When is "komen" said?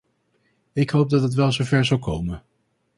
1.99-2.43